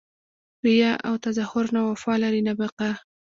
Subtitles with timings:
[0.65, 2.95] ریاء او تظاهر نه وفا لري نه بقاء!